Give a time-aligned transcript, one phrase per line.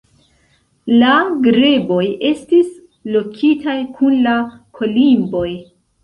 [1.01, 1.09] La
[1.47, 1.99] greboj
[2.29, 2.71] estis
[3.15, 4.33] lokitaj kun la
[4.79, 5.47] kolimboj.